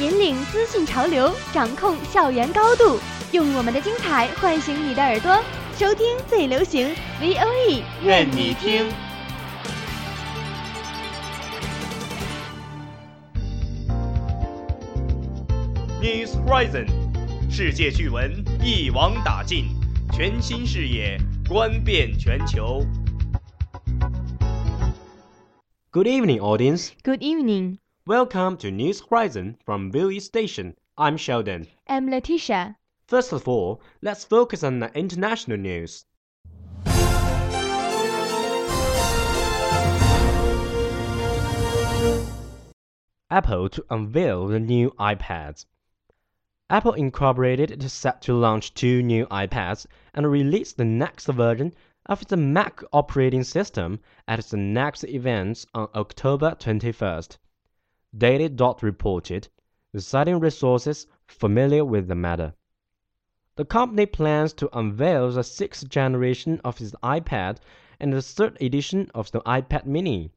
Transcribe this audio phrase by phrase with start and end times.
[0.00, 3.00] 引领资讯潮流，掌控校园高度，
[3.32, 5.42] 用我们的精彩唤醒你的耳朵，
[5.76, 8.86] 收听最流行 V O E，愿你听。
[16.00, 16.86] News Horizon，
[17.50, 19.64] 世界趣闻一网打尽，
[20.12, 22.86] 全新视野观遍全球。
[25.90, 26.90] Good evening, audience.
[27.02, 30.78] Good evening, Welcome to News Horizon from VOE Station.
[30.96, 31.66] I'm Sheldon.
[31.86, 32.78] I'm Letitia.
[33.06, 36.06] First of all, let's focus on the international news.
[43.28, 45.66] Apple to unveil the new iPads.
[46.70, 51.74] Apple Incorporated is set to launch two new iPads and release the next version
[52.06, 57.36] of the Mac operating system at the next event on October 21st.
[58.16, 59.48] Daily Dot reported,
[59.94, 62.54] citing resources familiar with the matter.
[63.56, 67.58] The company plans to unveil the sixth generation of its iPad
[68.00, 70.32] and the third edition of the iPad mini,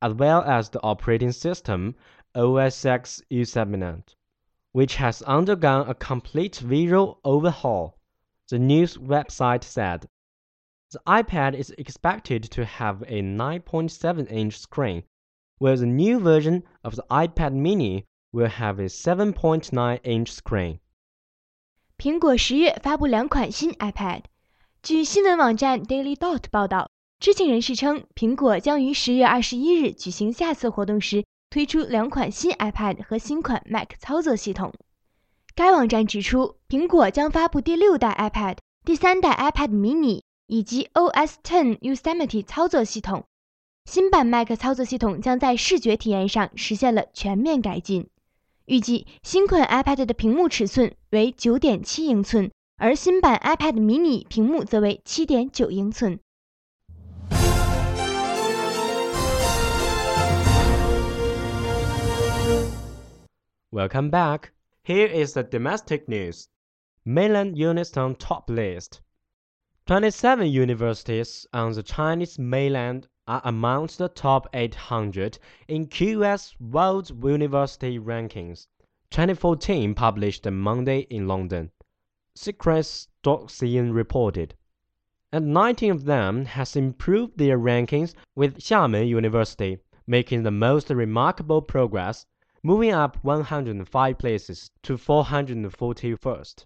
[0.00, 1.96] as well as the operating system
[2.36, 4.14] OS X Yosemite,
[4.70, 7.98] which has undergone a complete visual overhaul,
[8.48, 10.08] the news website said.
[10.92, 15.02] The iPad is expected to have a 9.7 inch screen,
[15.59, 20.79] where the new version of the iPad mini will have a 7.9 inch screen.
[21.97, 24.23] 苹果十月发布两款新 iPad。
[24.81, 34.73] 据新闻网站 Daily Dot 报道，知情人士称，苹果将于十月二十一日举行下次活动时推出两款新 iPad 和新款 Mac 操作系统。
[35.55, 43.25] 该网站指出，苹果将发布第六代 iPad、第三代 iPad mini 以及 OS X Yosemite 操作系统。
[43.85, 48.07] 新版 Mac 操作系统将在视觉体验上实现了全面改进。
[48.65, 56.19] 预计新款 iPad 的屏幕尺寸为9.7英寸，而新版 iPad mini 屏幕则为7.9英寸。
[63.71, 64.51] Welcome back.
[64.83, 66.45] Here is the domestic news.
[67.05, 68.99] Mainland units on top list.
[69.85, 77.98] 27 universities on the Chinese mainland are amongst the top 800 in QS World University
[77.98, 78.66] Rankings.
[79.10, 81.70] 2014 published Monday in London.
[82.34, 84.54] Secrets.cn reported.
[85.32, 91.62] And 19 of them has improved their rankings with Xiamen University making the most remarkable
[91.62, 92.26] progress
[92.62, 96.64] moving up 105 places to 441st.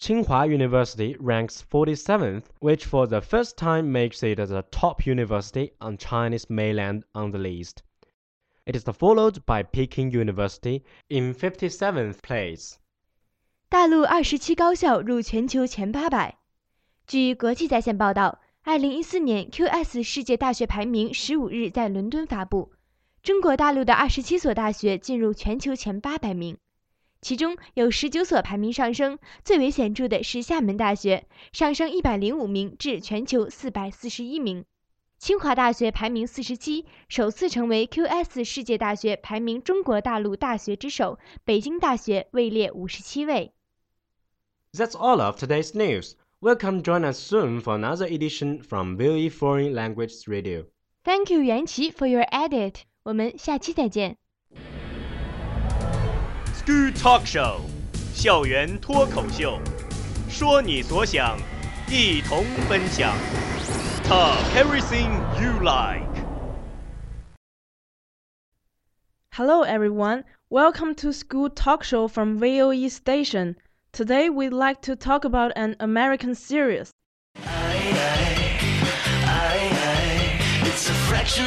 [0.00, 5.96] Tsinghua University ranks 47th, which for the first time makes it the top university on
[5.96, 7.82] Chinese mainland on the list.
[8.66, 12.76] It is followed by Peking University in 57th place.
[13.68, 16.36] 大陆二十七高校入全球前八百。
[17.06, 22.72] 据国际在线报道，二零一四年 QS 世界大学排名十五日在伦敦发布，
[23.22, 26.58] 中国大陆的二十七所大学进入全球前八百名，
[27.21, 34.65] 其中有十九所排名上升，最为显著的是厦门大学上升一百零五名至全球四百四十一名。
[35.19, 41.19] 清华大学排名四十七，首次成为 QS 世界大学排名中国大陆大学之首。
[41.45, 43.53] 北京大学位列五十七位。
[44.73, 46.13] That's all of today's news.
[46.39, 50.65] Welcome join us soon for another edition from VOE Foreign Language Radio.
[51.03, 52.77] Thank you，袁琪 for your edit。
[53.03, 54.20] 我们下期再见。
[56.60, 57.60] School Talk Show，
[58.14, 59.60] 校园脱口秀，
[60.28, 61.38] 说你所想，
[61.88, 63.14] 一同分享。
[64.04, 66.06] Talk everything you like。
[69.32, 70.24] Hello, everyone.
[70.48, 73.56] Welcome to School Talk Show from VOE Station.
[73.92, 76.90] Today, we'd like to talk about an American series.
[80.62, 81.46] It's a fraction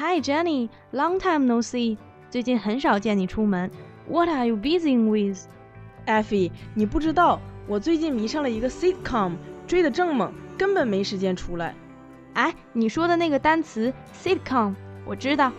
[0.00, 0.70] Hi, Jenny.
[0.92, 1.98] Long time no see.
[2.30, 3.70] 最近很少见你出门。
[4.08, 5.46] What are you busy with?
[6.06, 7.38] Effie，你不知道，
[7.68, 9.32] 我最近迷上了一个 sitcom，
[9.66, 11.74] 追得正猛，根本没时间出来。
[12.32, 13.92] 哎，你说的那个单词
[14.24, 14.74] sitcom，
[15.04, 15.52] 我知道。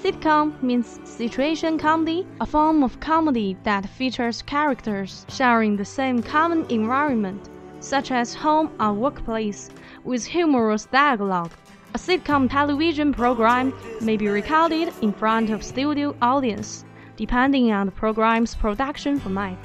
[0.00, 6.64] Sitcom means situation comedy, a form of comedy that features characters sharing the same common
[6.68, 7.40] environment,
[7.80, 9.70] such as home or workplace,
[10.04, 11.50] with humorous dialogue.
[11.94, 16.84] A sitcom television program may be recorded in front of studio audience,
[17.16, 19.56] depending on the program's production format.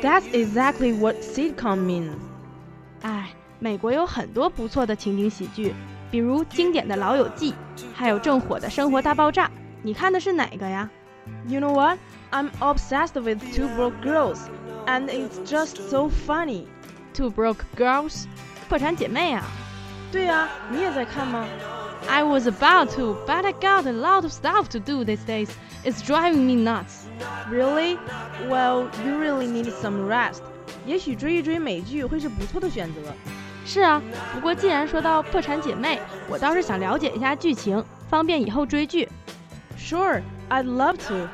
[0.00, 2.16] That's exactly what sitcom means.
[3.02, 5.74] 哎，美国有很多不错的情景喜剧，
[6.10, 7.52] 比如经典的《老友记》，
[7.94, 9.46] 还有正火的《生活大爆炸》。
[9.82, 10.88] 你看的是哪个呀
[11.48, 11.98] You know what?
[12.30, 14.38] I'm obsessed with Two Broke Girls,
[14.86, 16.66] and it's just so funny.
[17.14, 18.24] ？Two Broke Girls，
[18.68, 19.44] 破产姐妹啊。
[20.10, 21.46] 对呀、你也在看吗？
[22.08, 25.48] I was about to, but I got a lot of stuff to do these days.
[25.84, 27.06] It's driving me nuts.
[27.50, 27.96] Really?
[28.48, 30.40] Well, you really need some rest.
[30.84, 33.00] 也许追一追美剧会是不错的选择。
[33.64, 34.02] 是啊，
[34.34, 39.08] 不过既然说到破产姐妹，我倒是想了解一下剧情，方便以后追剧。
[39.78, 40.20] Sure,
[40.50, 41.28] I'd love to.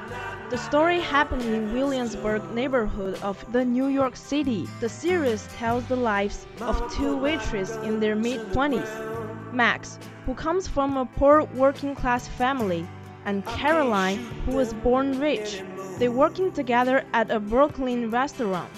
[0.53, 4.69] The story happened in Williamsburg neighborhood of the New York City.
[4.81, 9.51] The series tells the lives of two waitresses in their mid-20s.
[9.51, 9.97] Max,
[10.27, 12.87] who comes from a poor working-class family,
[13.25, 15.63] and Caroline, who was born rich.
[15.97, 18.69] They working together at a Brooklyn restaurant.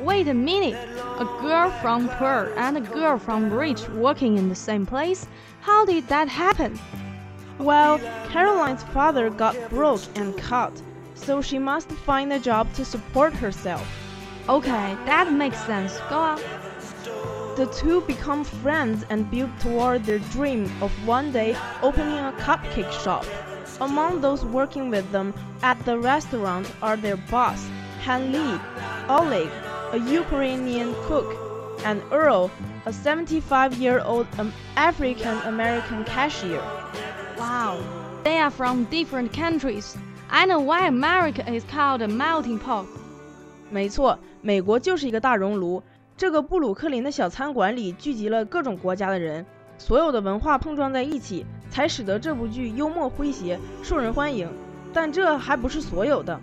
[0.00, 0.76] Wait a minute,
[1.18, 5.26] a girl from poor and a girl from rich working in the same place?
[5.62, 6.78] How did that happen?
[7.58, 7.98] Well,
[8.28, 10.82] Caroline's father got broke and caught,
[11.14, 13.86] so she must find a job to support herself.
[14.48, 15.98] Okay, that makes sense.
[16.10, 16.40] Go on.
[17.56, 22.90] The two become friends and build toward their dream of one day opening a cupcake
[22.90, 23.24] shop.
[23.80, 25.32] Among those working with them
[25.62, 27.64] at the restaurant are their boss,
[28.02, 28.60] Han Lee,
[29.08, 29.50] Oleg,
[29.92, 31.38] a Ukrainian cook,
[31.84, 32.50] and Earl,
[32.86, 34.26] a 75 year old
[34.76, 36.62] African American cashier.
[37.38, 37.80] Wow,
[38.24, 39.96] they are from different countries.
[40.33, 42.85] I know why America is called a melting pot.
[43.71, 45.81] 没错，美国就是一个大熔炉。
[46.17, 49.45] 这个布鲁克林的小餐馆里聚集了各种国家的人，
[49.77, 54.49] 所有的文化碰撞在一起，才使得这部剧幽默诙谐，受人欢迎。
[54.91, 56.39] 但这还不是所有的。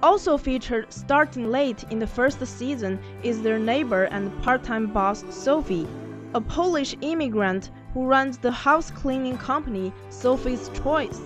[0.00, 5.86] Also featured starting late in the first season is their neighbor and part-time boss Sophie,
[6.32, 11.18] a Polish immigrant who runs the house cleaning company Sophie's Choice.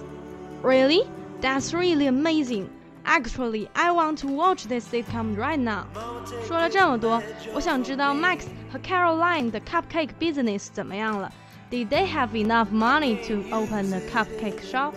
[0.63, 1.03] Really?
[1.41, 2.69] That's really amazing.
[3.05, 5.87] Actually, I want to watch this sitcom right now.
[6.47, 7.23] 说了这么多，
[7.55, 11.33] 我想知道 Max 和 Caroline 的 cupcake business 怎么样了？
[11.71, 14.95] Did they have enough money to open a cupcake shop?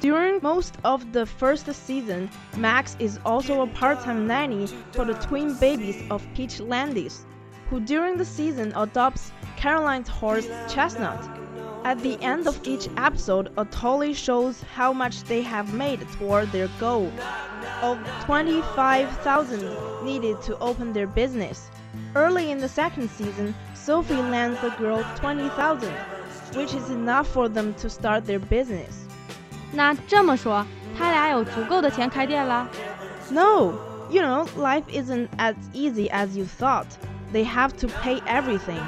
[0.00, 5.54] During most of the first season, Max is also a part-time nanny for the twin
[5.58, 7.24] babies of Peach Landis,
[7.70, 11.18] who during the season adopts Caroline's horse Chestnut.
[11.84, 16.50] At the end of each episode, a tally shows how much they have made toward
[16.50, 17.12] their goal
[17.80, 21.70] of 25,000 needed to open their business.
[22.14, 25.92] Early in the second season, Sophie lends the girl 20,000,
[26.54, 29.06] which is enough for them to start their business.
[29.72, 30.66] 那这么说，
[30.98, 32.68] 他俩有足够的钱开店了？
[33.30, 33.74] No,
[34.10, 36.86] you know, life isn't as easy as you thought.
[37.32, 38.80] They have to pay everything.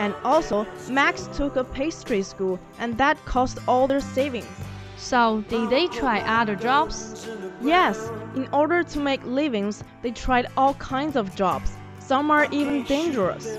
[0.00, 4.48] And also, Max took a pastry school, and that cost all their savings.
[4.96, 7.28] So did they try other jobs?
[7.60, 11.70] Yes, in order to make livings, they tried all kinds of jobs.
[11.98, 13.58] Some are even dangerous.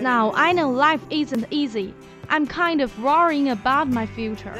[0.00, 1.94] Now I know life isn't easy.
[2.28, 4.54] I'm kind of worrying about my future.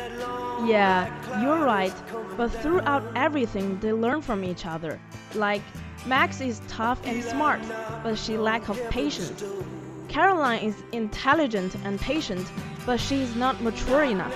[0.65, 1.11] Yeah,
[1.43, 1.95] you're right.
[2.37, 5.01] But throughout everything, they learn from each other.
[5.35, 5.63] Like,
[6.07, 7.61] Max is tough and smart,
[8.05, 9.43] but she lack of patience.
[10.12, 12.46] Caroline is intelligent and patient,
[12.86, 14.34] but she is not mature enough.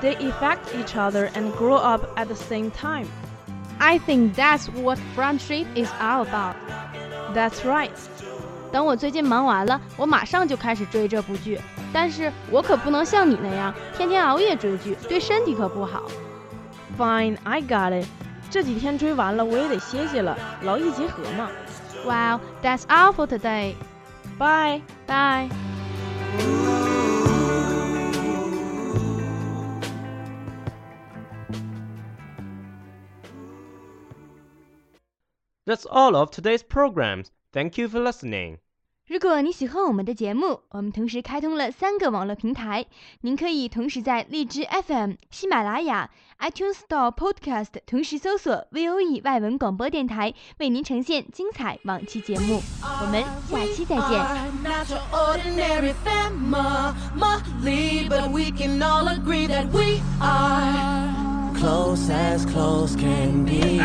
[0.00, 3.06] They affect each other and grow up at the same time.
[3.78, 6.56] I think that's what friendship is all about.
[7.34, 7.90] That's right.
[8.72, 11.60] 等我最近忙完了，我马上就开始追这部剧。
[11.92, 16.02] 但是我可不能像你那样天天熬夜追剧，对身体可不好。
[16.98, 18.06] Fine, I got it.
[18.50, 21.48] 这几天追完了，我也得歇歇了，劳逸结合嘛。
[22.04, 23.74] Well, that's all for today.
[24.39, 24.81] Bye.
[25.05, 25.49] Bye.
[35.65, 37.31] That's all of today's programs.
[37.51, 38.59] Thank you for listening.
[39.09, 42.85] 如果你喜欢我们的节目，我们同时开通了三个网络平台，
[43.21, 52.61] 您可以同时在荔枝 FM、喜马拉雅、iTunes Store Podcast 同时搜索 VOE 外文广播电台，为您呈现精彩往期节目。
[52.83, 54.11] 我们下期再见。
[54.63, 63.43] Not your ordinary family, but we can all agree that we are close as close can
[63.43, 63.79] be.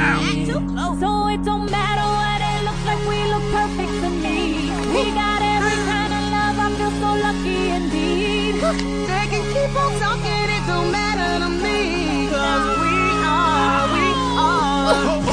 [1.01, 4.64] So it don't matter what it looks like, we look perfect to me.
[4.95, 8.55] He got every kind of love, I feel so lucky indeed.
[9.11, 12.29] They can keep on talking, it don't matter to me.
[12.31, 12.95] Cause we
[13.27, 14.07] are, we
[14.39, 15.24] are.